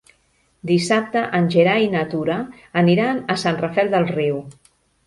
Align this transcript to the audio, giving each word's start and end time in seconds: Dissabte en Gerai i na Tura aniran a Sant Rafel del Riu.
Dissabte 0.69 1.21
en 1.41 1.51
Gerai 1.57 1.85
i 1.89 1.91
na 1.97 2.03
Tura 2.15 2.41
aniran 2.85 3.25
a 3.35 3.39
Sant 3.47 3.65
Rafel 3.65 3.95
del 3.97 4.15
Riu. 4.19 4.43